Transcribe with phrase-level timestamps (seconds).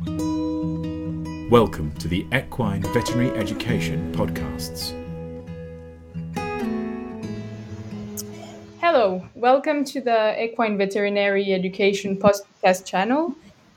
[0.00, 4.92] Welcome to the Equine Veterinary Education Podcasts.
[8.80, 13.34] Hello, welcome to the Equine Veterinary Education Podcast channel.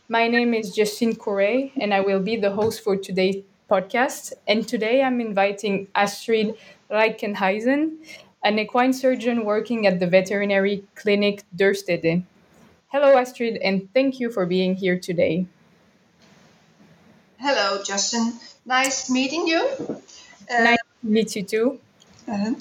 [0.10, 4.34] My name is Justine Correa, and I will be the host for today's podcast.
[4.48, 6.56] And today I'm inviting Astrid
[6.92, 7.96] Rijkenhuizen,
[8.44, 12.22] an equine surgeon working at the veterinary clinic Dürstede.
[12.90, 15.48] Hello, Astrid, and thank you for being here today.
[17.42, 18.34] Hello, Justin.
[18.68, 19.68] Nice meeting you.
[20.48, 21.80] Uh, nice to meet you too.
[22.28, 22.54] Uh-huh.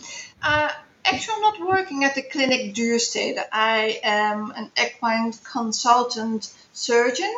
[0.43, 0.71] Uh,
[1.05, 3.45] actually, I'm not working at the clinic Dürstede.
[3.53, 7.31] I am an equine consultant surgeon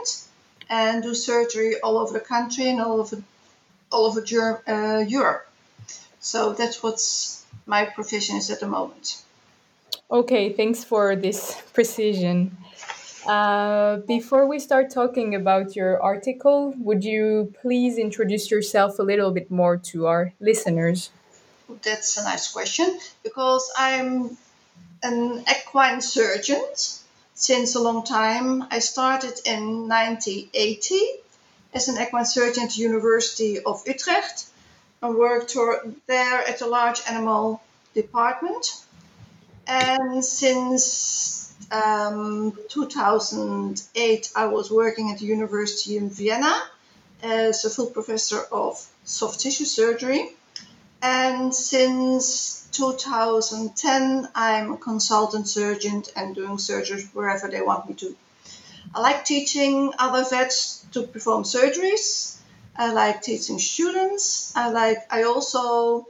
[0.71, 3.21] and do surgery all over the country and all over
[3.91, 4.23] all over
[4.69, 5.49] uh, Europe.
[6.21, 7.01] So that's what
[7.67, 9.21] my profession is at the moment.
[10.09, 12.57] Okay, thanks for this precision.
[13.27, 19.31] Uh, before we start talking about your article, would you please introduce yourself a little
[19.31, 21.11] bit more to our listeners?
[21.83, 24.37] That's a nice question because I'm
[25.03, 26.63] an equine surgeon
[27.35, 28.67] since a long time.
[28.71, 31.01] I started in 1980
[31.75, 34.47] as an equine surgeon at the University of Utrecht
[35.01, 35.57] and worked
[36.07, 37.63] there at a large animal
[37.95, 38.83] department.
[39.67, 46.55] And since um, 2008, I was working at the University in Vienna
[47.23, 50.31] as a full professor of soft tissue surgery.
[51.01, 58.17] And since 2010, I'm a consultant surgeon and doing surgeries wherever they want me to.
[58.95, 62.37] I like teaching other vets to perform surgeries.
[62.77, 64.53] I like teaching students.
[64.57, 64.99] I like.
[65.11, 66.07] I also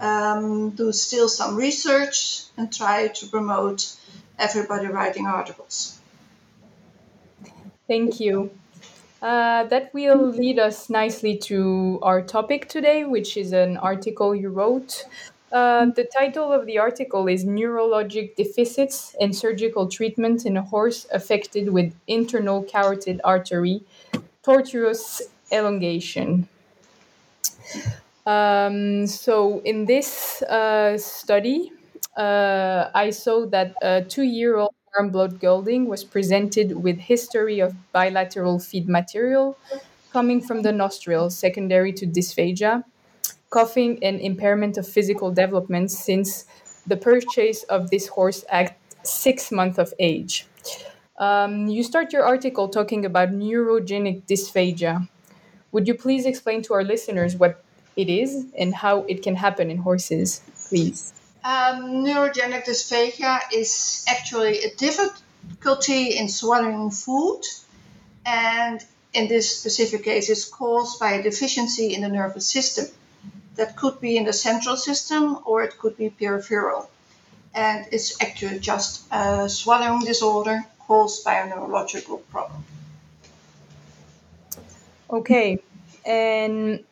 [0.00, 3.94] um, do still some research and try to promote
[4.38, 5.98] everybody writing articles.
[7.86, 8.50] Thank you.
[9.20, 14.50] Uh, that will lead us nicely to our topic today, which is an article you
[14.50, 15.06] wrote.
[15.50, 21.06] Uh, the title of the article is Neurologic Deficits and Surgical Treatment in a Horse
[21.12, 23.82] Affected with Internal Carotid Artery
[24.42, 25.22] Tortuous
[25.52, 26.48] Elongation.
[28.26, 31.72] Um, so, in this uh, study,
[32.16, 38.58] uh, I saw that a two-year-old warm blood gelding was presented with history of bilateral
[38.58, 39.58] feed material
[40.12, 42.84] coming from the nostrils, secondary to dysphagia,
[43.50, 46.46] coughing, and impairment of physical development since
[46.86, 50.46] the purchase of this horse at six months of age.
[51.18, 55.08] Um, you start your article talking about neurogenic dysphagia.
[55.72, 57.63] Would you please explain to our listeners what
[57.96, 61.12] it is and how it can happen in horses, please?
[61.44, 67.42] Um, neurogenic dysphagia is actually a difficulty in swallowing food,
[68.24, 68.82] and
[69.14, 72.86] in this specific case, it's caused by a deficiency in the nervous system.
[73.54, 76.90] That could be in the central system or it could be peripheral.
[77.54, 82.64] And it's actually just a swallowing disorder caused by a neurological problem.
[85.08, 85.60] Okay.
[86.04, 86.82] And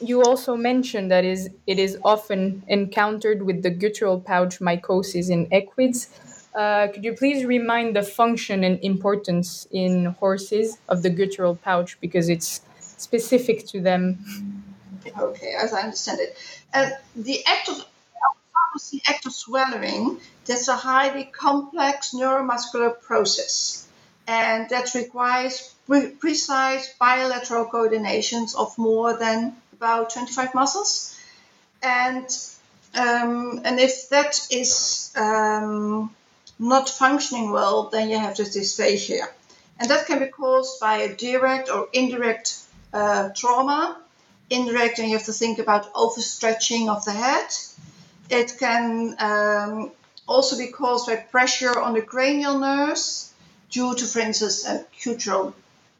[0.00, 5.48] you also mentioned that is it is often encountered with the guttural pouch mycosis in
[5.52, 6.08] equids.
[6.54, 11.98] Uh, could you please remind the function and importance in horses of the guttural pouch
[12.00, 14.18] because it's specific to them?
[15.18, 16.36] Okay, as I understand it,
[16.72, 17.84] uh, the act of
[18.90, 23.86] the act of swallowing that's a highly complex neuromuscular process,
[24.26, 31.18] and that requires pre- precise bilateral coordinations of more than about 25 muscles.
[31.82, 32.26] And,
[32.94, 36.14] um, and if that is um,
[36.58, 39.26] not functioning well, then you have this dysphagia.
[39.78, 42.56] And that can be caused by a direct or indirect
[42.92, 44.00] uh, trauma.
[44.50, 47.48] Indirect, and you have to think about overstretching of the head.
[48.30, 49.90] It can um,
[50.28, 53.32] also be caused by pressure on the cranial nerves
[53.70, 55.54] due to, for instance, a guttural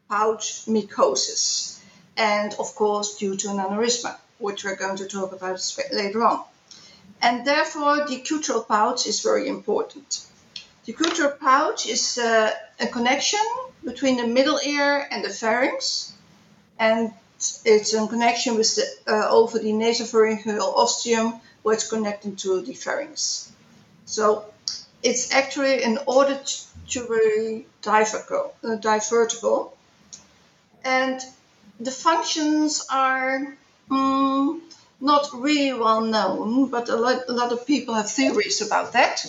[0.07, 1.74] pouch mycosis
[2.17, 5.59] and of course due to an aneurysma, which we're going to talk about
[5.91, 6.43] later on.
[7.21, 10.25] And therefore, the guttural pouch is very important.
[10.85, 13.39] The guttural pouch is uh, a connection
[13.83, 16.13] between the middle ear and the pharynx,
[16.77, 17.13] and
[17.63, 22.73] it's a connection with the, uh, over the nasopharyngeal ostium, where it's connected to the
[22.73, 23.51] pharynx.
[24.05, 24.45] So
[25.01, 29.71] it's actually an auditory diverticle, uh, divertible.
[30.83, 31.19] and
[31.79, 33.57] the functions are
[33.89, 34.59] mm,
[35.01, 39.25] not really well known, but a lot, a lot, of people have theories about that.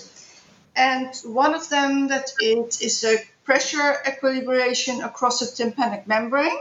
[0.74, 6.58] And one of them that it is a pressure equilibration across the tympanic membrane.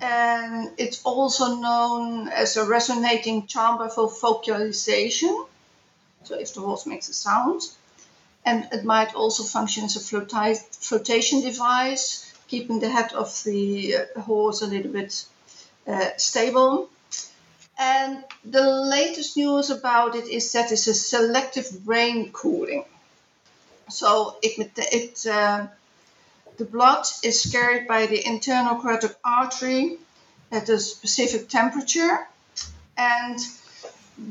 [0.00, 5.44] And it's also known as a resonating chamber for vocalization.
[6.22, 7.62] So if the horse makes a sound.
[8.44, 14.20] And it might also function as a flotation device, keeping the head of the uh,
[14.20, 15.24] horse a little bit
[15.86, 16.90] uh, stable.
[17.78, 22.84] And the latest news about it is that it's a selective brain cooling.
[23.88, 25.68] So it, it uh,
[26.58, 29.98] the blood is carried by the internal carotid artery
[30.50, 32.26] at a specific temperature,
[32.96, 33.38] and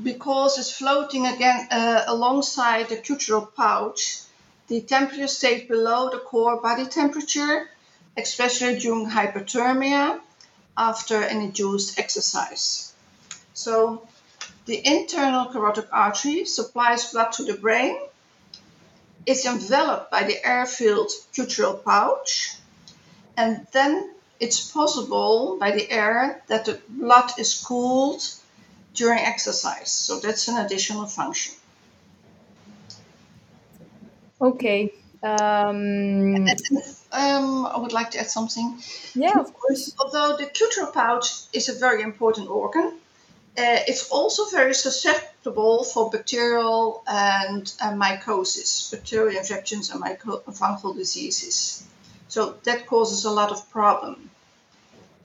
[0.03, 4.19] because it's floating again uh, alongside the guttural pouch,
[4.67, 7.69] the temperature stays below the core body temperature,
[8.17, 10.19] especially during hyperthermia
[10.77, 12.93] after an induced exercise.
[13.53, 14.07] So
[14.65, 17.97] the internal carotid artery supplies blood to the brain.
[19.25, 22.55] It's enveloped by the air-filled guttural pouch.
[23.35, 28.23] And then it's possible by the air that the blood is cooled
[28.93, 29.91] during exercise.
[29.91, 31.53] So that's an additional function.
[34.39, 34.93] Okay.
[35.23, 36.47] Um,
[37.11, 38.79] um, I would like to add something.
[39.15, 39.95] Yeah, of course.
[39.99, 42.99] Although the guttural pouch is a very important organ,
[43.57, 50.95] uh, it's also very susceptible for bacterial and uh, mycosis, bacterial infections and myco- fungal
[50.95, 51.83] diseases.
[52.27, 54.29] So that causes a lot of problem.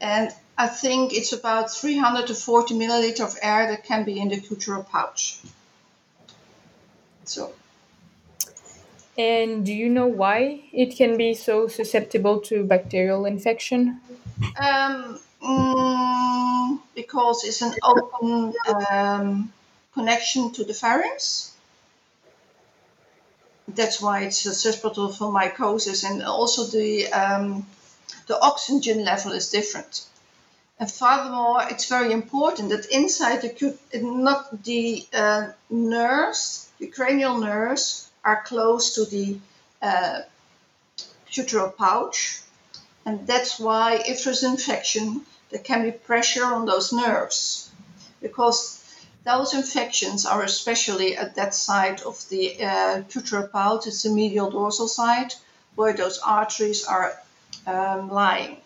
[0.00, 4.28] And I think it's about 300 to 40 milliliter of air that can be in
[4.28, 5.38] the guttural pouch.
[7.24, 7.52] So.
[9.18, 14.00] And do you know why it can be so susceptible to bacterial infection?
[14.58, 18.54] Um, Mm, because it's an open
[18.90, 19.52] um,
[19.92, 21.52] connection to the pharynx.
[23.66, 27.66] That's why it's susceptible for mycosis, and also the um,
[28.28, 30.06] the oxygen level is different.
[30.78, 38.08] And furthermore, it's very important that inside the not the uh, nerves, the cranial nerves,
[38.24, 39.38] are close to the
[39.80, 40.20] uh,
[41.78, 42.40] pouch,
[43.04, 47.70] and that's why if there's infection, there can be pressure on those nerves
[48.20, 48.82] because
[49.24, 53.02] those infections are especially at that side of the uh,
[53.52, 55.34] pouch, it's the medial dorsal side,
[55.74, 57.14] where those arteries are
[57.66, 58.56] um, lying.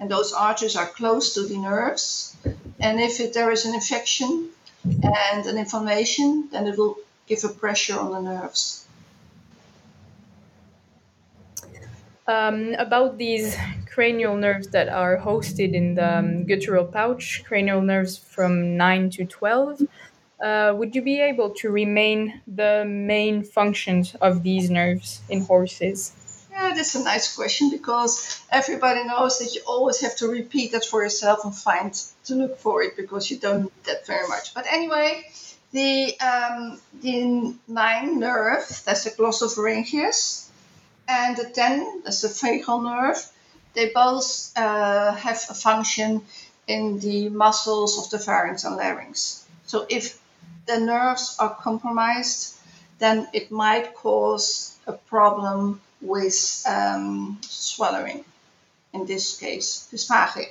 [0.00, 2.36] And those arteries are close to the nerves.
[2.80, 4.50] And if it, there is an infection
[4.84, 8.83] and an inflammation, then it will give a pressure on the nerves.
[12.26, 13.54] Um, about these
[13.90, 19.24] cranial nerves that are hosted in the um, guttural pouch, cranial nerves from 9 to
[19.26, 19.82] 12.
[20.42, 26.12] Uh, would you be able to remain the main functions of these nerves in horses?
[26.50, 30.84] Yeah, that's a nice question because everybody knows that you always have to repeat that
[30.84, 31.92] for yourself and find
[32.24, 34.54] to look for it because you don't need that very much.
[34.54, 35.24] But anyway,
[35.72, 40.43] the um, the nine nerve, that's the glossopharyngeus,
[41.08, 43.18] and the ten, that's the vagal nerve,
[43.74, 46.22] they both uh, have a function
[46.66, 49.44] in the muscles of the pharynx and larynx.
[49.66, 50.20] So if
[50.66, 52.56] the nerves are compromised,
[52.98, 58.24] then it might cause a problem with um, swallowing,
[58.92, 60.46] in this case, dysphagia.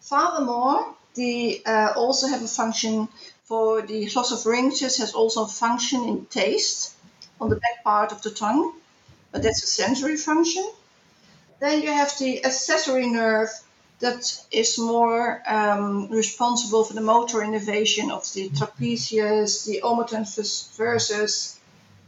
[0.00, 3.08] Furthermore, they uh, also have a function
[3.44, 6.94] for the glossopharyngeus has also a function in taste
[7.40, 8.72] on the back part of the tongue,
[9.32, 10.68] but that's a sensory function.
[11.60, 13.50] Then you have the accessory nerve
[14.00, 21.60] that is more um, responsible for the motor innervation of the trapezius, the omotor versus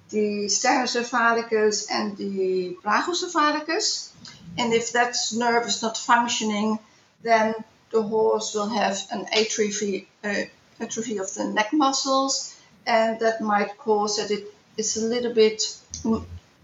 [0.09, 4.11] the sternocephalicus and the brachiocephalicus.
[4.57, 6.79] And if that nerve is not functioning,
[7.23, 7.55] then
[7.91, 10.45] the horse will have an atrophy, uh,
[10.81, 15.63] atrophy of the neck muscles, and that might cause that it is a little bit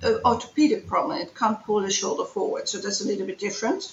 [0.02, 1.18] an orthopedic problem.
[1.18, 3.90] It can't pull the shoulder forward, so that's a little bit different.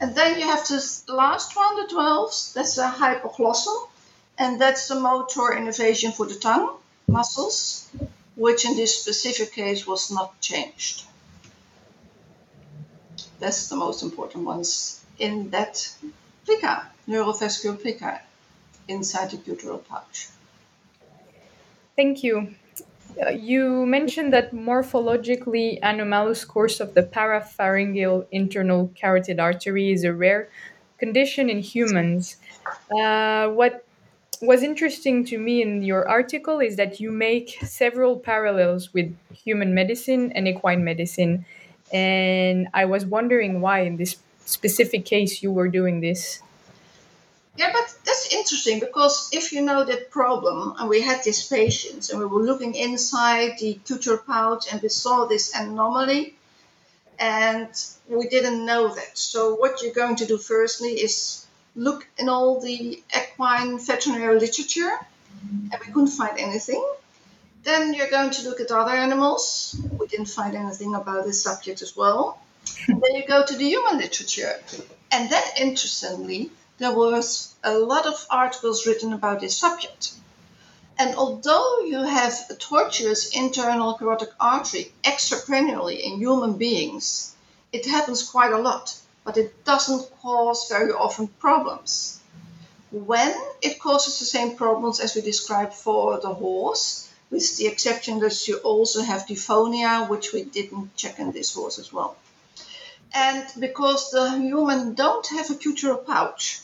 [0.00, 3.88] And then you have this last one, the 12s, that's a hypoglossal,
[4.38, 6.76] and that's the motor innervation for the tongue
[7.06, 7.88] muscles,
[8.34, 11.04] which in this specific case was not changed.
[13.38, 15.94] That's the most important ones in that
[16.44, 18.20] plica, neurovascular plica,
[18.88, 20.28] inside the guttural pouch.
[21.96, 22.54] Thank you.
[23.36, 30.48] You mentioned that morphologically anomalous course of the parapharyngeal internal carotid artery is a rare
[30.98, 32.36] condition in humans.
[32.90, 33.84] Uh, what
[34.42, 39.74] was interesting to me in your article is that you make several parallels with human
[39.74, 41.46] medicine and equine medicine.
[41.92, 46.43] And I was wondering why, in this specific case, you were doing this.
[47.56, 52.10] Yeah, but that's interesting because if you know that problem, and we had these patients,
[52.10, 56.34] and we were looking inside the guttural pouch, and we saw this anomaly,
[57.18, 57.70] and
[58.08, 59.16] we didn't know that.
[59.16, 61.46] So what you're going to do firstly is
[61.76, 64.92] look in all the equine veterinary literature,
[65.70, 66.84] and we couldn't find anything.
[67.62, 69.80] Then you're going to look at other animals.
[69.98, 72.38] We didn't find anything about this subject as well.
[72.88, 74.60] then you go to the human literature.
[75.10, 80.12] And then, interestingly, there was a lot of articles written about this subject.
[80.98, 87.34] And although you have a tortuous internal carotid artery extracranially in human beings,
[87.72, 92.20] it happens quite a lot, but it doesn't cause very often problems.
[92.90, 98.20] When it causes the same problems as we described for the horse, with the exception
[98.20, 102.16] that you also have dysphonia, which we didn't check in this horse as well.
[103.12, 106.60] And because the human don't have a guttural pouch,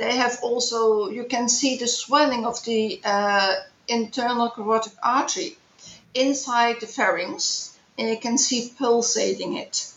[0.00, 3.54] they have also, you can see the swelling of the uh,
[3.86, 5.58] internal carotid artery
[6.14, 9.92] inside the pharynx, and you can see pulsating it.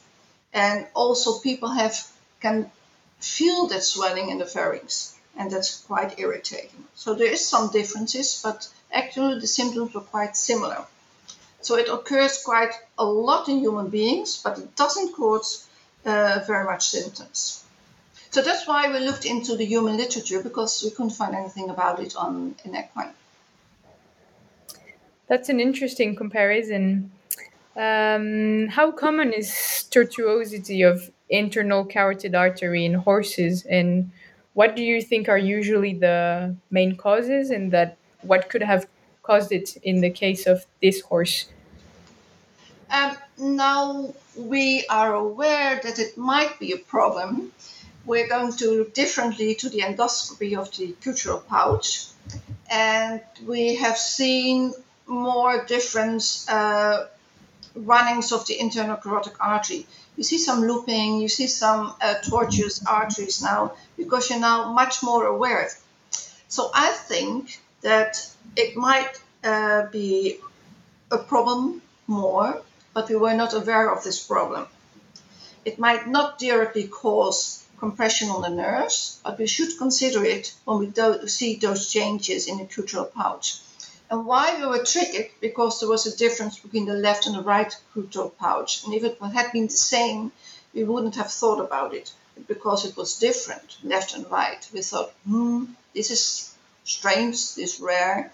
[0.52, 1.96] And also people have
[2.42, 2.70] can
[3.20, 6.84] feel that swelling in the pharynx, and that's quite irritating.
[6.96, 10.86] So there is some differences, but actually the symptoms were quite similar.
[11.62, 15.66] So it occurs quite a lot in human beings, but it doesn't cause
[16.06, 17.62] uh, very much symptoms.
[18.34, 22.00] So that's why we looked into the human literature because we couldn't find anything about
[22.00, 23.13] it on in equine.
[25.28, 27.12] That's an interesting comparison.
[27.78, 29.50] Um, how common is
[29.92, 34.10] tortuosity of internal carotid artery in horses, and
[34.54, 38.88] what do you think are usually the main causes, and that what could have
[39.22, 41.46] caused it in the case of this horse?
[42.90, 47.52] Um, now we are aware that it might be a problem
[48.06, 52.08] we're going to look differently to the endoscopy of the guttural pouch.
[52.70, 54.74] And we have seen
[55.06, 57.06] more different uh,
[57.76, 59.86] runnings of the internal carotid artery.
[60.18, 65.02] You see some looping, you see some uh, tortuous arteries now because you're now much
[65.02, 65.70] more aware.
[66.48, 70.38] So I think that it might uh, be
[71.12, 72.62] a problem more,
[72.94, 74.68] but we were not aware of this problem.
[75.66, 80.80] It might not directly cause compression on the nerves, but we should consider it when
[80.80, 83.48] we do see those changes in the guttural pouch.
[84.10, 85.30] And why we were triggered?
[85.42, 88.72] Because there was a difference between the left and the right guttural pouch.
[88.84, 90.32] And if it had been the same,
[90.74, 92.13] we wouldn't have thought about it.
[92.36, 97.58] But because it was different, left and right, we thought, hmm, this is strange, this
[97.58, 98.32] is rare,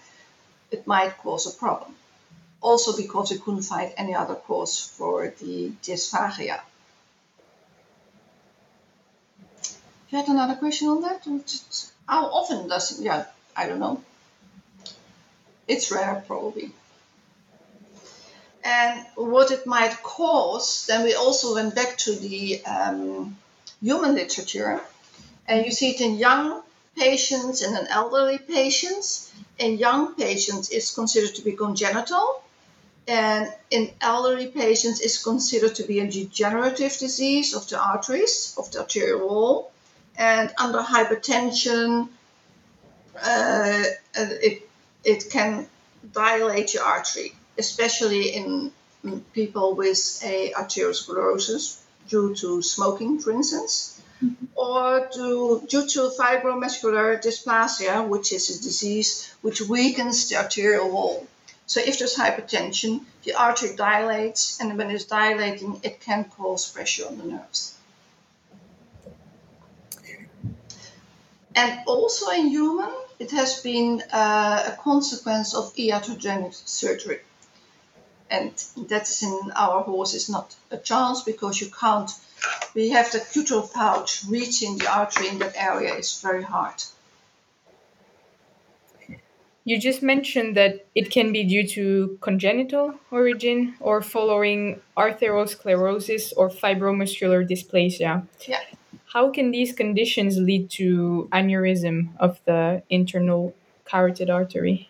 [0.70, 1.92] it might cause a problem.
[2.60, 6.60] Also because we couldn't find any other cause for the dysphagia.
[10.10, 11.24] You had another question on that?
[12.08, 13.04] How often does it?
[13.04, 14.02] Yeah, I don't know.
[15.68, 16.72] It's rare, probably.
[18.64, 23.38] And what it might cause, then we also went back to the um,
[23.80, 24.80] human literature,
[25.46, 26.62] and you see it in young
[26.96, 29.32] patients and in elderly patients.
[29.58, 32.42] In young patients, it's considered to be congenital,
[33.06, 38.72] and in elderly patients, it's considered to be a degenerative disease of the arteries, of
[38.72, 39.70] the arterial wall
[40.20, 42.08] and under hypertension,
[43.16, 43.82] uh,
[44.14, 44.68] it,
[45.02, 45.66] it can
[46.12, 48.70] dilate your artery, especially in
[49.32, 54.44] people with a arteriosclerosis due to smoking, for instance, mm-hmm.
[54.54, 61.26] or to, due to fibromuscular dysplasia, which is a disease which weakens the arterial wall.
[61.64, 67.06] So if there's hypertension, the artery dilates, and when it's dilating, it can cause pressure
[67.06, 67.74] on the nerves.
[71.54, 77.20] And also in human, it has been uh, a consequence of iatrogenic surgery.
[78.30, 78.52] And
[78.88, 82.10] that's in our horses not a chance because you can't,
[82.74, 86.82] we have the guttural pouch reaching the artery in that area is very hard.
[89.64, 96.48] You just mentioned that it can be due to congenital origin or following arteriosclerosis or
[96.48, 98.26] fibromuscular dysplasia.
[98.48, 98.60] Yeah.
[99.12, 104.88] How can these conditions lead to aneurysm of the internal carotid artery?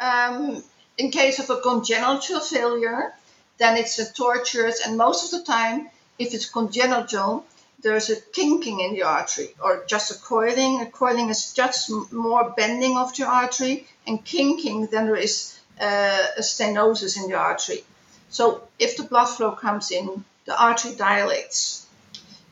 [0.00, 0.64] Um,
[0.96, 3.12] in case of a congenital failure,
[3.58, 7.44] then it's a tortuous, and most of the time, if it's congenital,
[7.82, 10.80] there's a kinking in the artery or just a coiling.
[10.80, 16.26] A coiling is just more bending of the artery, and kinking, then there is uh,
[16.38, 17.84] a stenosis in the artery.
[18.30, 21.86] So if the blood flow comes in the artery dilates.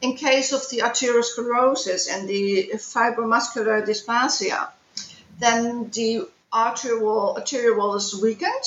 [0.02, 4.68] In case of the arteriosclerosis and the fibromuscular dysplasia,
[5.38, 8.66] then the arterial wall, arterial wall is weakened,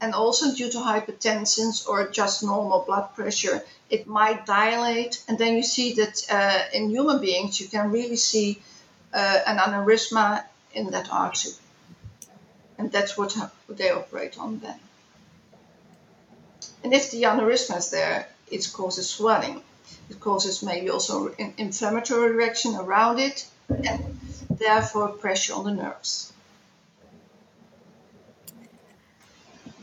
[0.00, 5.24] and also due to hypertension or just normal blood pressure, it might dilate.
[5.28, 8.60] And then you see that uh, in human beings, you can really see
[9.14, 10.44] uh, an aneurysma
[10.74, 11.52] in that artery.
[12.76, 13.36] And that's what
[13.68, 14.78] they operate on then.
[16.84, 19.62] And if the aneurysma is there, it causes swelling.
[20.10, 24.18] It causes maybe also an inflammatory reaction around it and
[24.50, 26.32] therefore pressure on the nerves.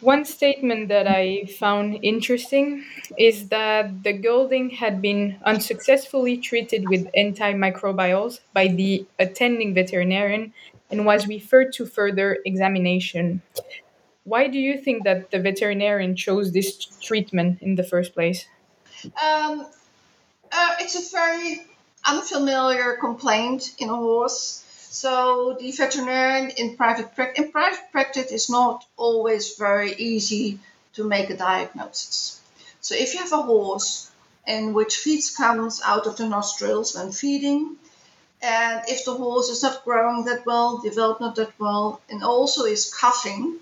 [0.03, 2.83] One statement that I found interesting
[3.17, 10.53] is that the gelding had been unsuccessfully treated with antimicrobials by the attending veterinarian
[10.91, 13.41] and was referred to further examination.
[14.25, 18.45] Why do you think that the veterinarian chose this treatment in the first place?
[19.23, 19.67] Um,
[20.53, 21.61] uh, it's a very
[22.05, 24.63] unfamiliar complaint in a horse.
[24.89, 30.59] So the veterinarian in private practice, in private practice, is not always very easy
[30.93, 32.39] to make a diagnosis.
[32.81, 34.11] So if you have a horse
[34.45, 37.77] in which feeds comes out of the nostrils when feeding,
[38.41, 42.65] and if the horse is not growing that well, developed not that well, and also
[42.65, 43.57] is coughing,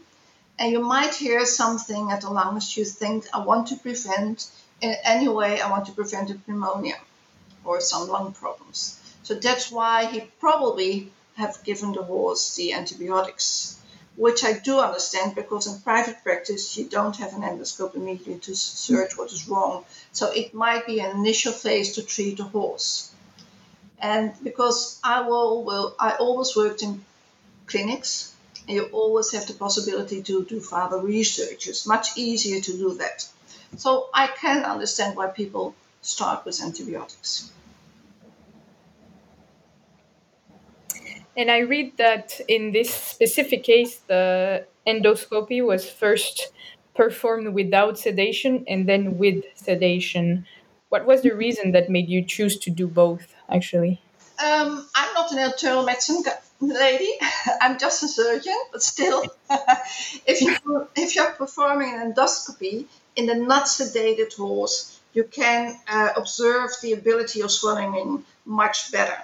[0.58, 4.50] and you might hear something at the lungs you think, I want to prevent,
[4.82, 6.98] in any way, I want to prevent a pneumonia
[7.64, 9.00] or some lung problems.
[9.24, 13.80] So that's why he probably have given the horse the antibiotics,
[14.16, 18.56] which I do understand because in private practice you don't have an endoscope immediately to
[18.56, 19.86] search what is wrong.
[20.12, 23.12] So it might be an initial phase to treat the horse.
[24.00, 27.06] And because I will, will I always worked in
[27.68, 28.34] clinics
[28.68, 31.68] and you always have the possibility to do further research.
[31.68, 33.28] It's much easier to do that.
[33.78, 37.52] So I can understand why people start with antibiotics.
[41.38, 46.52] And I read that in this specific case, the endoscopy was first
[46.94, 50.46] performed without sedation and then with sedation.
[50.90, 54.02] What was the reason that made you choose to do both, actually?
[54.44, 56.24] Um, I'm not an internal medicine
[56.60, 57.12] lady.
[57.62, 59.24] I'm just a surgeon, but still,
[60.26, 66.10] if you if you're performing an endoscopy in the not sedated horse, you can uh,
[66.16, 69.18] observe the ability of swelling much better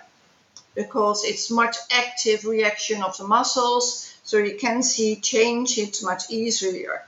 [0.75, 6.29] because it's much active reaction of the muscles, so you can see change it much
[6.29, 7.03] easier,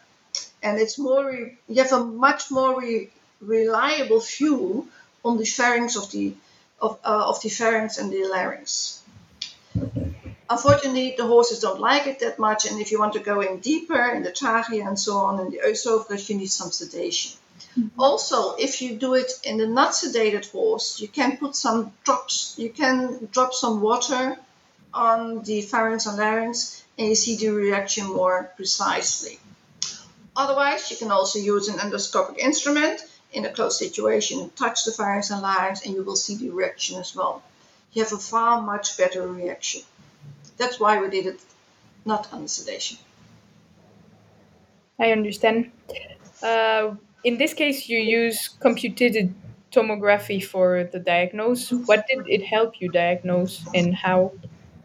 [0.63, 1.32] and it's more
[1.68, 3.10] you have a much more re-
[3.42, 4.88] reliable view
[5.24, 6.34] on the pharynx of the
[6.82, 8.99] of, uh, of the pharynx and the larynx.
[10.50, 13.60] Unfortunately, the horses don't like it that much, and if you want to go in
[13.60, 17.38] deeper in the trachea and so on, in the esophagus, you need some sedation.
[17.78, 18.00] Mm-hmm.
[18.00, 22.56] Also, if you do it in the not sedated horse, you can put some drops,
[22.58, 24.38] you can drop some water
[24.92, 29.40] on the pharynx and larynx, and you see the reaction more precisely.
[30.36, 33.02] Otherwise, you can also use an endoscopic instrument
[33.34, 36.98] in a closed situation, touch the pharynx and larynx, and you will see the reaction
[36.98, 37.44] as well.
[37.94, 39.84] You have a far much better reaction.
[40.60, 41.39] That's why we did it
[42.06, 42.98] not under sedation.
[45.00, 45.72] I understand.
[46.43, 49.34] Uh, in this case, you use computed
[49.72, 51.72] tomography for the diagnose.
[51.72, 54.34] What did it help you diagnose and how?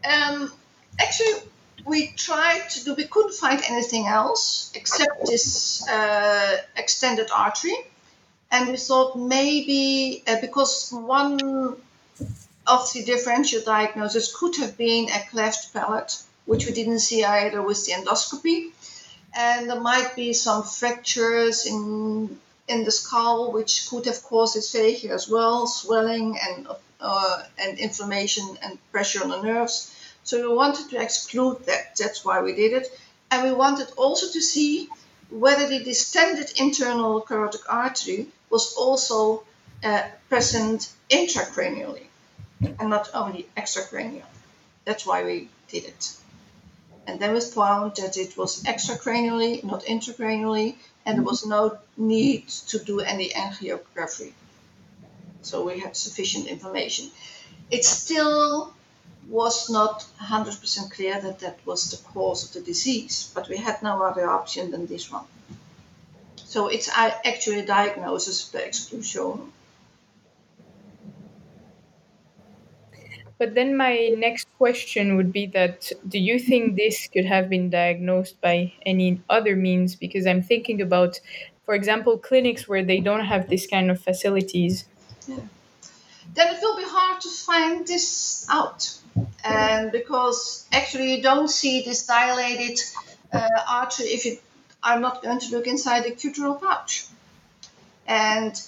[0.09, 0.51] Um,
[0.99, 1.33] actually,
[1.85, 7.75] we tried to do, we couldn't find anything else except this uh, extended artery.
[8.51, 11.75] And we thought maybe uh, because one
[12.67, 17.61] of the differential diagnosis could have been a cleft palate, which we didn't see either
[17.61, 18.71] with the endoscopy.
[19.37, 25.11] And there might be some fractures in in the skull, which could have caused dysphagia
[25.11, 26.67] as well, swelling and
[26.99, 29.91] uh, and inflammation and pressure on the nerves.
[30.23, 31.95] So we wanted to exclude that.
[31.97, 32.87] That's why we did it.
[33.29, 34.89] And we wanted also to see
[35.29, 39.43] whether the distended internal carotid artery was also
[39.83, 42.07] uh, present intracranially
[42.61, 44.25] and not only extracranial.
[44.85, 46.15] That's why we did it.
[47.07, 52.47] And then we found that it was extracranially, not intracranially, and there was no need
[52.47, 54.33] to do any angiography.
[55.41, 57.11] So we had sufficient information.
[57.69, 58.73] It still
[59.27, 63.81] was not 100% clear that that was the cause of the disease, but we had
[63.83, 65.25] no other option than this one.
[66.37, 69.51] So it's actually a diagnosis of the exclusion
[73.37, 77.69] But then my next question would be that do you think this could have been
[77.69, 79.95] diagnosed by any other means?
[79.95, 81.19] Because I'm thinking about
[81.65, 84.85] for example, clinics where they don't have this kind of facilities?
[85.27, 85.39] Yeah.
[86.33, 88.97] Then it will be hard to find this out.
[89.43, 92.79] And because actually you don't see this dilated
[93.33, 94.37] uh, artery if you
[94.83, 97.07] are not going to look inside the guttural pouch.
[98.05, 98.61] And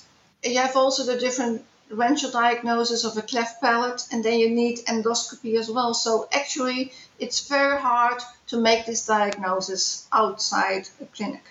[0.43, 4.79] you have also the different differential diagnosis of a cleft palate, and then you need
[4.85, 5.93] endoscopy as well.
[5.93, 11.43] So actually, it's very hard to make this diagnosis outside a clinic.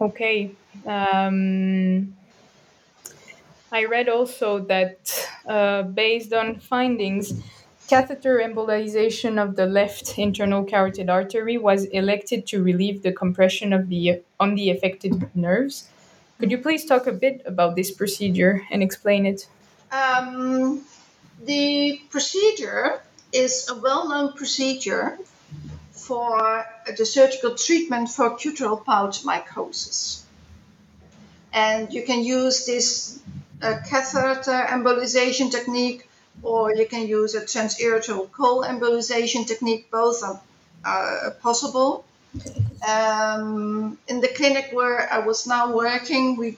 [0.00, 0.52] Okay.
[0.86, 2.14] Um,
[3.72, 7.34] I read also that uh, based on findings,
[7.88, 13.88] catheter embolization of the left internal carotid artery was elected to relieve the compression of
[13.88, 15.88] the on the affected nerves.
[16.38, 19.48] Could you please talk a bit about this procedure and explain it?
[19.90, 20.82] Um,
[21.44, 23.00] the procedure
[23.32, 25.18] is a well-known procedure
[25.90, 26.64] for
[26.96, 30.22] the surgical treatment for guttural pouch mycosis.
[31.52, 33.18] And you can use this
[33.60, 36.08] uh, catheter embolization technique
[36.42, 39.90] or you can use a transarterial coil embolization technique.
[39.90, 40.40] Both are
[40.84, 42.04] uh, possible.
[42.86, 46.56] Um, in the clinic where I was now working, we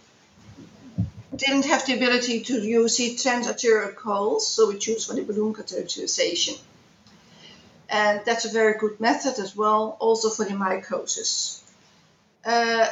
[1.35, 5.55] didn't have the ability to use the transarterial coils, so we choose for the balloon
[5.55, 6.59] catheterization.
[7.89, 11.63] And that's a very good method as well, also for the mycosis.
[12.45, 12.87] Uh,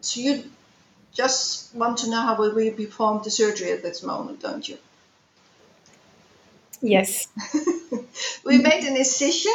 [0.00, 0.44] so you
[1.12, 4.78] just want to know how will we perform the surgery at this moment, don't you?
[6.80, 7.28] Yes.
[8.44, 9.52] we made an incision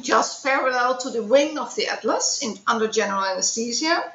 [0.00, 4.12] just parallel to the wing of the atlas in, under general anesthesia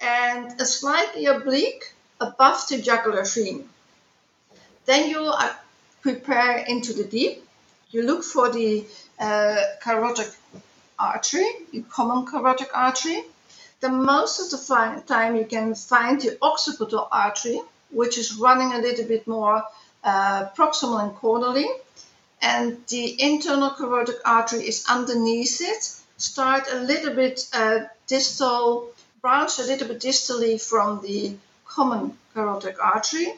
[0.00, 3.68] and a slightly oblique above the jugular vein.
[4.86, 5.32] Then you
[6.00, 7.46] prepare into the deep.
[7.90, 8.84] You look for the
[9.18, 10.30] uh, carotid
[10.98, 13.22] artery, the common carotid artery.
[13.80, 18.78] Then most of the time you can find the occipital artery, which is running a
[18.78, 19.62] little bit more
[20.04, 21.66] uh, proximal and caudally
[22.42, 25.94] and the internal carotid artery is underneath it.
[26.16, 31.34] Start a little bit uh, distal, branch a little bit distally from the
[31.66, 33.32] common carotid artery,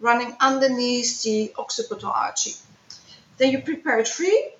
[0.00, 2.52] running underneath the occipital artery.
[3.38, 4.50] Then you prepare it free,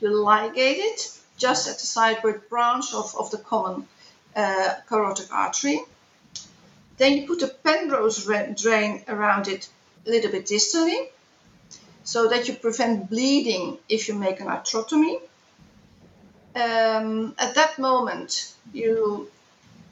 [0.00, 3.86] you ligate it just at the sideward branch of, of the common
[4.36, 5.80] uh, carotid artery.
[6.98, 8.24] Then you put a Penrose
[8.60, 9.68] drain around it
[10.06, 11.08] a little bit distally
[12.08, 15.20] so that you prevent bleeding if you make an arteriotomy.
[16.56, 19.30] Um, at that moment, you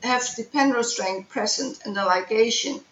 [0.03, 2.83] have the Penrose drain present and the ligation.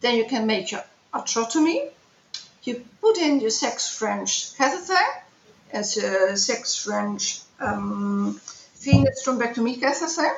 [0.00, 1.90] Then you can make your arteriotomy.
[2.62, 5.06] You put in your sex French catheter
[5.72, 8.40] as a sex French um,
[8.76, 10.30] venous thrombectomy catheter,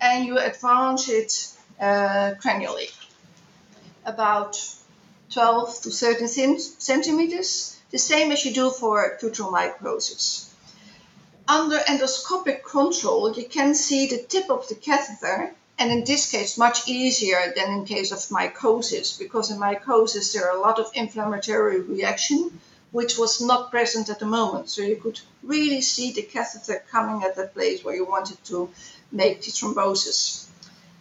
[0.00, 1.32] and you advance it
[1.80, 2.88] uh, cranially
[4.04, 4.56] about
[5.30, 10.48] 12 to 13 centimeters, the same as you do for guttural mycosis.
[11.46, 16.58] Under endoscopic control, you can see the tip of the catheter, and in this case,
[16.58, 20.90] much easier than in case of mycosis, because in mycosis there are a lot of
[20.94, 22.60] inflammatory reaction,
[22.90, 24.68] which was not present at the moment.
[24.70, 28.70] So you could really see the catheter coming at the place where you wanted to
[29.12, 30.47] make the thrombosis.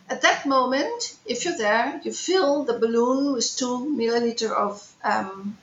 [0.10, 5.58] At that moment, if you're there, you fill the balloon with two milliliter of um,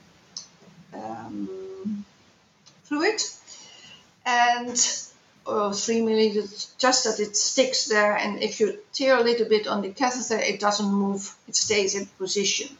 [0.93, 2.05] um,
[2.83, 3.21] fluid
[4.25, 4.77] and
[5.47, 8.15] or three milliliters, just that it sticks there.
[8.15, 11.95] And if you tear a little bit on the catheter, it doesn't move; it stays
[11.95, 12.75] in position.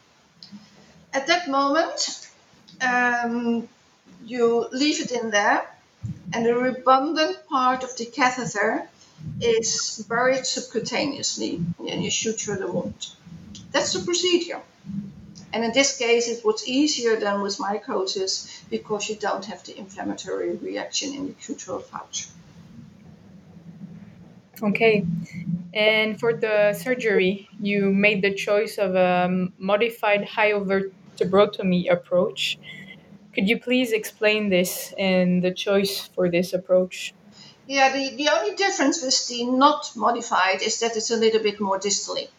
[1.13, 2.27] At that moment,
[2.81, 3.67] um,
[4.23, 5.65] you leave it in there,
[6.33, 8.87] and the redundant part of the catheter
[9.41, 13.07] is buried subcutaneously and you suture the wound.
[13.71, 14.61] That's the procedure.
[15.53, 19.77] And in this case, it was easier than with mycosis because you don't have the
[19.77, 22.27] inflammatory reaction in the guttural pouch.
[24.61, 25.05] Okay.
[25.73, 32.57] And for the surgery, you made the choice of a modified high hyovertebrotomy approach.
[33.33, 37.13] Could you please explain this and the choice for this approach?
[37.67, 41.59] Yeah, the, the only difference with the not modified is that it's a little bit
[41.59, 42.29] more distally.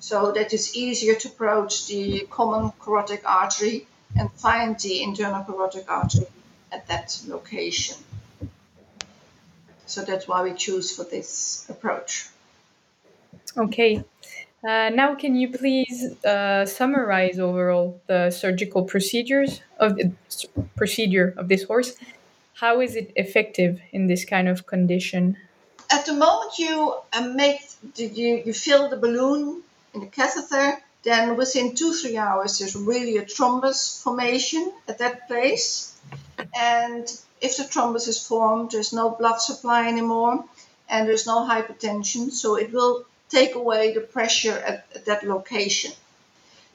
[0.00, 3.86] So that it's easier to approach the common carotid artery
[4.18, 6.26] and find the internal carotid artery
[6.70, 7.96] at that location.
[9.86, 12.28] So that's why we choose for this approach.
[13.56, 14.04] Okay.
[14.62, 20.12] Uh, now, can you please uh, summarize overall the surgical procedures of the
[20.76, 21.94] procedure of this horse
[22.60, 25.36] how is it effective in this kind of condition?
[25.90, 27.60] at the moment you uh, make
[27.96, 29.62] you, you fill the balloon
[29.94, 35.28] in the catheter, then within two three hours there's really a thrombus formation at that
[35.28, 35.96] place,
[36.58, 37.04] and
[37.40, 40.44] if the thrombus is formed, there's no blood supply anymore,
[40.88, 45.92] and there's no hypertension, so it will take away the pressure at, at that location.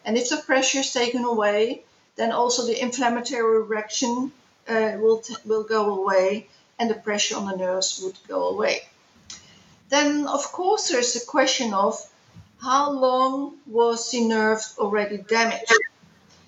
[0.06, 1.84] And if the pressure is taken away,
[2.16, 4.32] then also the inflammatory reaction
[4.68, 6.48] uh, will, t- will go away
[6.80, 8.82] and the pressure on the nerves would go away.
[9.90, 12.00] Then, of course, there's the question of
[12.62, 15.74] how long was the nerve already damaged?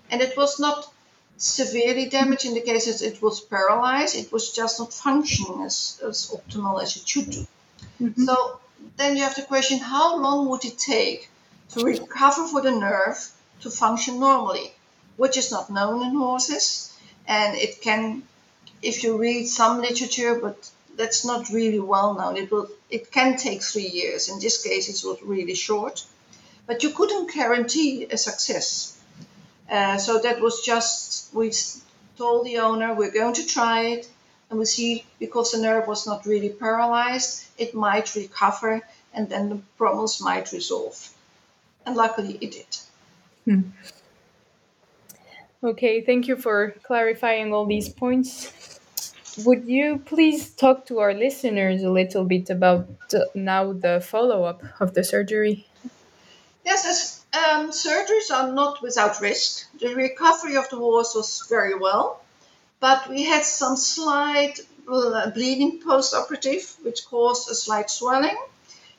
[0.10, 0.92] And it was not
[1.38, 6.32] severely damaged in the cases it was paralyzed, it was just not functioning as, as
[6.32, 7.48] optimal as it should do.
[8.02, 8.24] Mm-hmm.
[8.24, 8.60] So
[8.98, 11.30] then you have the question how long would it take
[11.72, 14.72] to recover for the nerve to function normally,
[15.18, 16.94] which is not known in horses.
[17.28, 18.24] And it can,
[18.82, 22.38] if you read some literature, but that's not really well known.
[22.38, 24.30] It will, it can take three years.
[24.30, 26.06] In this case, it was really short,
[26.68, 28.98] but you couldn't guarantee a success.
[29.70, 31.52] Uh, so that was just we
[32.18, 34.08] told the owner we're going to try it,
[34.50, 38.82] and we see because the nerve was not really paralyzed, it might recover,
[39.14, 41.10] and then the problems might resolve.
[41.86, 42.78] And luckily, it did.
[43.46, 43.70] Hmm.
[45.66, 48.80] Okay, thank you for clarifying all these points.
[49.46, 52.88] Would you please talk to our listeners a little bit about
[53.34, 55.66] now the follow up of the surgery?
[56.64, 59.66] Yes, um, surgeries are not without risk.
[59.80, 62.22] The recovery of the horse was very well,
[62.80, 68.38] but we had some slight bleeding post operative, which caused a slight swelling.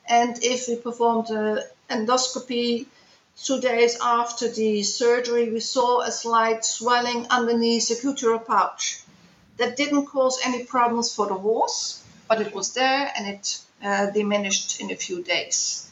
[0.05, 2.87] And if we performed an endoscopy
[3.43, 9.01] two days after the surgery, we saw a slight swelling underneath the guttural pouch.
[9.57, 14.07] That didn't cause any problems for the horse, but it was there and it uh,
[14.11, 15.89] diminished in a few days.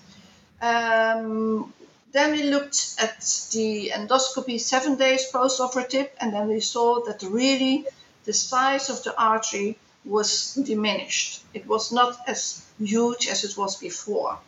[0.62, 1.74] Um,
[2.12, 3.20] then we looked at
[3.52, 7.86] the endoscopy seven days post-operative, and then we saw that really
[8.24, 11.44] the size of the artery was diminished.
[11.54, 14.40] It was not as huge as it was before.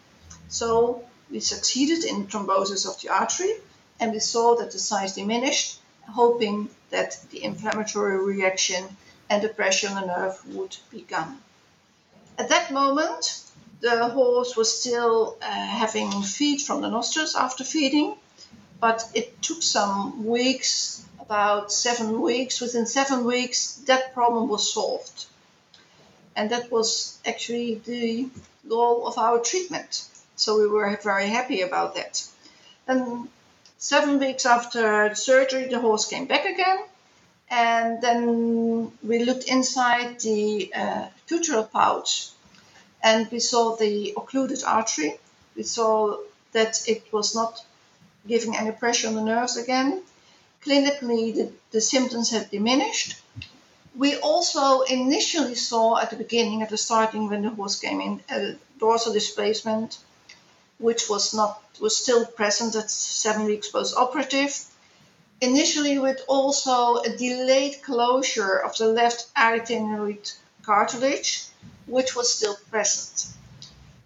[0.47, 3.53] So we succeeded in thrombosis of the artery
[3.99, 8.85] and we saw that the size diminished, hoping that the inflammatory reaction
[9.29, 11.41] and the pressure on the nerve would be gone.
[12.37, 13.41] At that moment,
[13.81, 18.15] the horse was still uh, having feed from the nostrils after feeding,
[18.79, 22.61] but it took some weeks, about seven weeks.
[22.61, 25.25] Within seven weeks, that problem was solved.
[26.35, 28.29] And that was actually the
[28.69, 30.07] goal of our treatment.
[30.38, 32.23] So we were very happy about that.
[32.88, 33.28] And
[33.80, 36.78] seven weeks after surgery, the horse came back again.
[37.50, 41.08] And then we looked inside the uh,
[41.73, 42.30] pouch
[43.02, 45.19] and we saw the occluded artery.
[45.56, 46.17] We saw
[46.52, 47.65] that it was not
[48.28, 50.04] giving any pressure on the nerves again.
[50.63, 53.15] Clinically, the, the symptoms had diminished.
[53.95, 58.21] We also initially saw at the beginning, at the starting, when the horse came in,
[58.30, 59.97] a dorsal displacement
[60.79, 64.65] which was not was still present at seven weeks post-operative.
[65.41, 71.45] Initially, with also a delayed closure of the left arytenoid cartilage,
[71.85, 73.27] which was still present,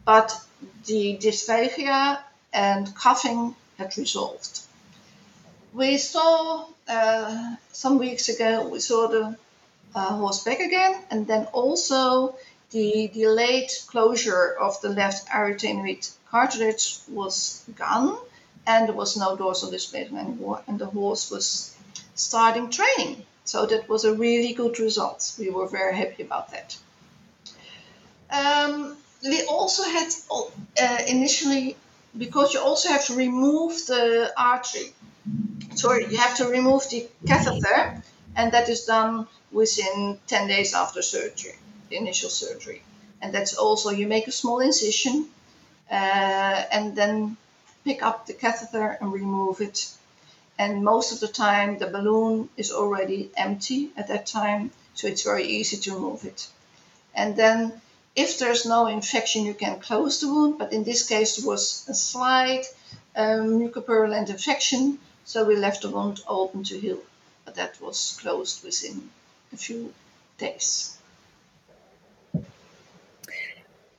[0.04, 0.38] but
[0.86, 2.20] the dysphagia
[2.52, 4.60] and coughing had resolved.
[5.74, 9.38] We saw uh, some weeks ago we saw the
[9.96, 12.36] uh, horse back again, and then also
[12.72, 18.18] the delayed closure of the left arytenoid cartilage was gone
[18.66, 21.78] and there was no dorsal displacement anymore and the horse was
[22.16, 23.26] starting training.
[23.44, 25.36] So that was a really good result.
[25.40, 26.78] We were very happy about that.
[28.30, 31.78] Um, we also had uh, initially,
[32.18, 34.94] because you also have to remove the artery.
[35.76, 37.96] Sorry, you have to remove the catheter,
[38.36, 41.56] and that is done within 10 days after surgery,
[41.90, 42.84] the initial surgery.
[43.22, 45.30] And that's also, you make a small incision
[45.92, 47.38] and then
[47.84, 49.92] pick up the catheter and remove it.
[50.58, 55.24] And most of the time, the balloon is already empty at that time, so it's
[55.24, 56.48] very easy to remove it.
[57.14, 57.82] And then,
[58.16, 61.86] if there's no infection, you can close the wound, but in this case, there was
[61.90, 62.66] a slight
[63.16, 67.00] um, mucopurulent infection, so we left the wound open to heal.
[67.46, 69.10] But that was closed within
[69.52, 69.94] a few
[70.38, 70.98] days.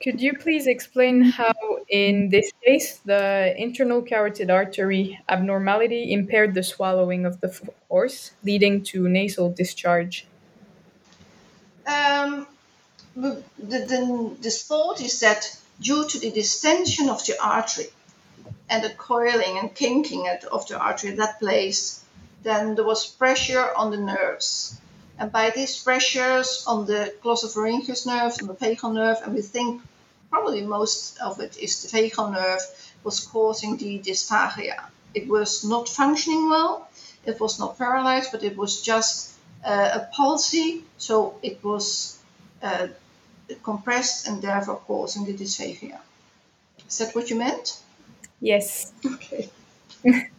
[0.02, 1.54] Could you please explain how,
[1.88, 7.56] in this case, the internal carotid artery abnormality impaired the swallowing of the
[7.88, 10.26] horse, leading to nasal discharge?
[11.86, 12.48] Um,
[13.14, 17.86] the, the, this thought is that due to the distension of the artery
[18.68, 22.02] and the coiling and kinking of the artery in that place,
[22.42, 24.80] then there was pressure on the nerves.
[25.16, 29.82] And by these pressures on the glossopharyngeus nerve and the vagal nerve, and we think
[30.32, 32.62] probably most of it is the vagal nerve,
[33.04, 34.80] was causing the dysphagia.
[35.14, 36.88] It was not functioning well,
[37.26, 39.32] it was not paralyzed, but it was just
[39.64, 42.18] uh, a palsy, so it was
[42.62, 42.88] uh,
[43.62, 46.00] compressed and therefore causing the dysphagia.
[46.88, 47.78] Is that what you meant?
[48.40, 48.92] Yes.
[49.04, 49.50] Okay.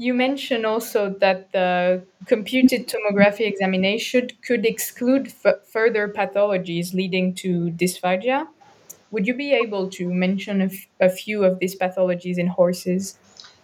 [0.00, 7.70] you mentioned also that the computed tomography examination could exclude f- further pathologies leading to
[7.72, 8.48] dysphagia.
[9.10, 13.18] Would you be able to mention a, f- a few of these pathologies in horses?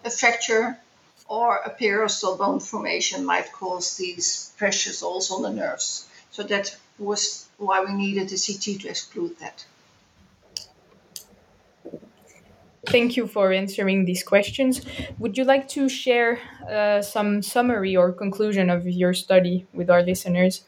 [0.05, 0.79] A fracture
[1.27, 6.07] or a periosteal bone formation might cause these pressures also on the nerves.
[6.33, 9.65] So that was why we needed the CT to exclude that.
[12.87, 14.81] Thank you for answering these questions.
[15.19, 16.39] Would you like to share
[16.71, 20.63] uh, some summary or conclusion of your study with our listeners?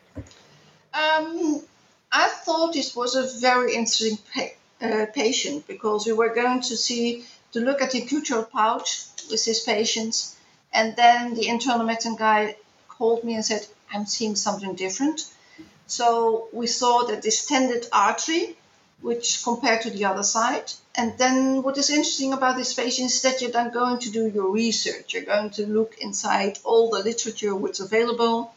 [0.92, 1.62] Um,
[2.10, 6.76] I thought this was a very interesting pa- uh, patient because we were going to
[6.76, 10.36] see to look at the guttural pouch with his patients,
[10.72, 12.56] and then the internal medicine guy
[12.88, 15.24] called me and said, "I'm seeing something different."
[15.86, 18.57] So we saw the distended artery,
[19.00, 20.72] which compared to the other side.
[20.94, 24.28] And then what is interesting about this patient is that you're then going to do
[24.28, 25.14] your research.
[25.14, 28.52] You're going to look inside all the literature which available,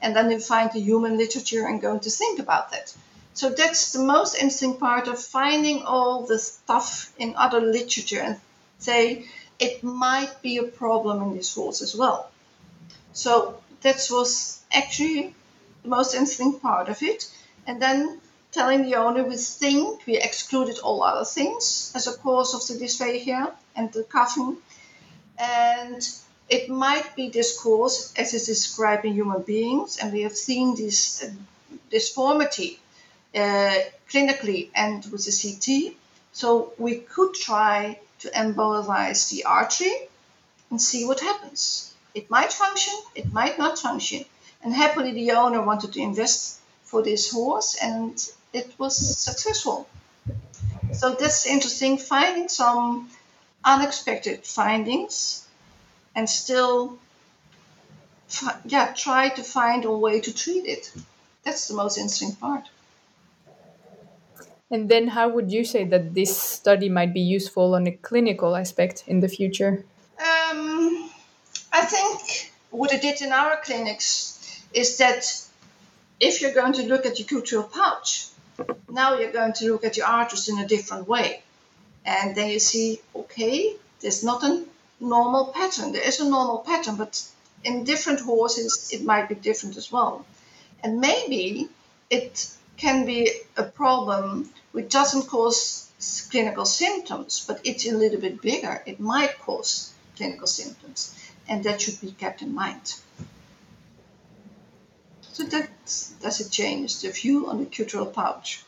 [0.00, 2.94] and then you find the human literature and going to think about that.
[3.34, 8.38] So that's the most interesting part of finding all the stuff in other literature and
[8.78, 9.26] say
[9.58, 12.30] it might be a problem in this horse as well.
[13.12, 15.34] So that was actually
[15.82, 17.30] the most interesting part of it.
[17.66, 18.20] And then
[18.52, 22.84] telling the owner we think we excluded all other things as a cause of the
[22.84, 24.58] dysphagia and the coughing.
[25.38, 26.06] And
[26.48, 30.76] it might be this cause as is described in human beings, and we have seen
[30.76, 31.30] this uh,
[31.90, 32.78] deformity
[33.34, 33.74] uh,
[34.10, 35.96] clinically and with the CT.
[36.32, 40.08] So we could try to embolize the artery
[40.70, 41.94] and see what happens.
[42.14, 44.24] It might function, it might not function.
[44.62, 48.14] And happily, the owner wanted to invest for this horse, and
[48.52, 49.88] it was successful.
[50.92, 53.10] So that's interesting, finding some
[53.64, 55.46] unexpected findings
[56.14, 56.98] and still
[58.64, 60.92] yeah, try to find a way to treat it.
[61.44, 62.68] That's the most interesting part.
[64.70, 68.56] And then, how would you say that this study might be useful on a clinical
[68.56, 69.84] aspect in the future?
[70.18, 71.10] Um,
[71.72, 75.26] I think what it did in our clinics is that
[76.20, 78.28] if you're going to look at the guttural pouch,
[78.88, 81.42] now you're going to look at your arteries in a different way.
[82.04, 84.64] And then you see, okay, there's not a
[85.00, 85.92] normal pattern.
[85.92, 87.22] There is a normal pattern, but
[87.64, 90.26] in different horses, it might be different as well.
[90.82, 91.68] And maybe
[92.10, 95.88] it can be a problem which doesn't cause
[96.30, 98.82] clinical symptoms, but it's a little bit bigger.
[98.86, 101.14] It might cause clinical symptoms,
[101.48, 102.94] and that should be kept in mind.
[105.32, 105.70] So that
[106.20, 108.62] does it change the view on the guttural pouch.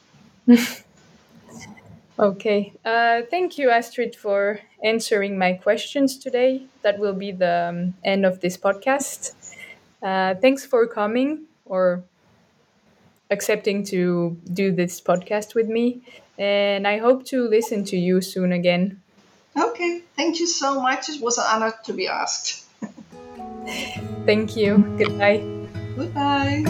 [2.18, 2.72] okay.
[2.85, 6.66] Uh, thank you, Astrid, for answering my questions today.
[6.83, 9.35] That will be the um, end of this podcast.
[10.03, 12.03] Uh, thanks for coming or
[13.31, 16.03] accepting to do this podcast with me.
[16.38, 19.03] And I hope to listen to you soon again.
[19.57, 20.03] Okay.
[20.16, 21.09] Thank you so much.
[21.09, 22.64] It was an honor to be asked.
[24.27, 24.79] Thank you.
[24.98, 25.53] Goodbye.
[25.96, 26.62] Goodbye.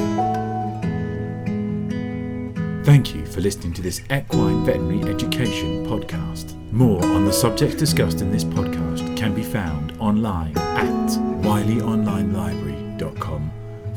[2.84, 6.54] Thank you for listening to this Equine Veterinary Education podcast.
[6.70, 11.08] More on the subjects discussed in this podcast can be found online at
[11.42, 13.50] wileyonlinelibrary.com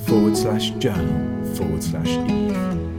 [0.06, 2.97] forward slash journal forward slash eve.